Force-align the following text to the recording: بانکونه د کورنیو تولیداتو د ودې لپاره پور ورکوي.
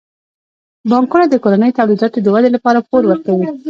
بانکونه 0.89 1.25
د 1.29 1.35
کورنیو 1.43 1.77
تولیداتو 1.77 2.17
د 2.21 2.27
ودې 2.33 2.49
لپاره 2.55 2.85
پور 2.89 3.03
ورکوي. 3.07 3.45